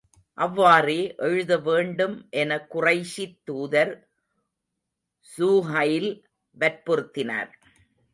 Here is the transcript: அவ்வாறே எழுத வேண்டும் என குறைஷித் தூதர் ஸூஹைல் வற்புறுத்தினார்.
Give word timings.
அவ்வாறே 0.37 1.01
எழுத 1.17 1.57
வேண்டும் 1.57 2.15
என 2.31 2.57
குறைஷித் 2.73 3.37
தூதர் 3.43 3.93
ஸூஹைல் 5.29 6.11
வற்புறுத்தினார். 6.57 7.51